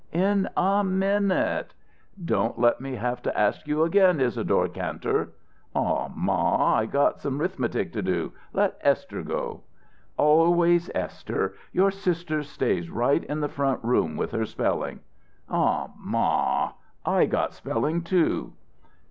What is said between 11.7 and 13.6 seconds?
Your sister stays right in the